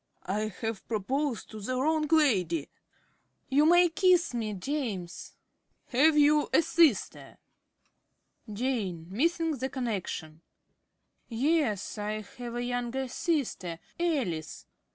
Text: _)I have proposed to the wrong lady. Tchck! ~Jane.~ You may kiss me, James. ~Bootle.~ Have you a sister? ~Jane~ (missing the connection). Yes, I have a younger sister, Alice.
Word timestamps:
_)I 0.25 0.47
have 0.61 0.83
proposed 0.87 1.51
to 1.51 1.59
the 1.61 1.75
wrong 1.79 2.07
lady. 2.09 2.61
Tchck! 2.61 2.67
~Jane.~ 2.69 3.57
You 3.57 3.65
may 3.67 3.87
kiss 3.89 4.33
me, 4.33 4.53
James. 4.55 5.35
~Bootle.~ 5.91 6.05
Have 6.05 6.17
you 6.17 6.49
a 6.51 6.61
sister? 6.63 7.37
~Jane~ 8.51 9.05
(missing 9.11 9.51
the 9.59 9.69
connection). 9.69 10.41
Yes, 11.29 11.99
I 11.99 12.13
have 12.21 12.55
a 12.55 12.63
younger 12.63 13.07
sister, 13.07 13.77
Alice. 13.99 14.65